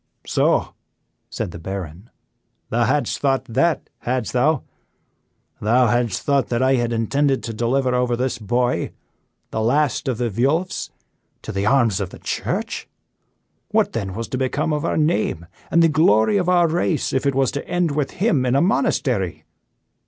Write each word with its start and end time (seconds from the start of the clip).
"So!" 0.25 0.73
said 1.29 1.51
the 1.51 1.59
Baron, 1.59 2.09
"thou 2.71 2.85
hadst 2.85 3.19
thought 3.19 3.45
that, 3.45 3.87
hadst 3.99 4.33
thou? 4.33 4.63
Thou 5.61 5.85
hadst 5.85 6.23
thought 6.23 6.47
that 6.49 6.63
I 6.63 6.73
had 6.73 6.91
intended 6.91 7.43
to 7.43 7.53
deliver 7.53 7.93
over 7.93 8.15
this 8.15 8.39
boy, 8.39 8.93
the 9.51 9.61
last 9.61 10.07
of 10.07 10.17
the 10.17 10.31
Vuelphs, 10.31 10.89
to 11.43 11.51
the 11.51 11.67
arms 11.67 11.99
of 12.01 12.09
the 12.09 12.17
Church? 12.17 12.87
What 13.69 13.93
then 13.93 14.15
was 14.15 14.27
to 14.29 14.39
become 14.39 14.73
of 14.73 14.85
our 14.85 14.97
name 14.97 15.45
and 15.69 15.83
the 15.83 15.87
glory 15.87 16.37
of 16.37 16.49
our 16.49 16.67
race 16.67 17.13
if 17.13 17.27
it 17.27 17.35
was 17.35 17.51
to 17.51 17.67
end 17.67 17.91
with 17.91 18.09
him 18.09 18.43
in 18.43 18.55
a 18.55 18.59
monastery? 18.61 19.45